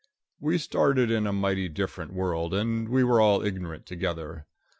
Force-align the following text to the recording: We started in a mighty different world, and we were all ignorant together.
We 0.39 0.57
started 0.57 1.11
in 1.11 1.27
a 1.27 1.31
mighty 1.31 1.69
different 1.69 2.11
world, 2.11 2.55
and 2.55 2.89
we 2.89 3.03
were 3.03 3.21
all 3.21 3.45
ignorant 3.45 3.85
together. 3.85 4.47